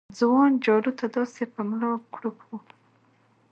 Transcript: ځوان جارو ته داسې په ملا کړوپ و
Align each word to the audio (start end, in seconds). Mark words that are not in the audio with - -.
ځوان 0.17 0.51
جارو 0.65 0.91
ته 0.99 1.05
داسې 1.15 1.43
په 1.53 1.59
ملا 1.69 1.91
کړوپ 2.13 2.37
و 2.47 2.49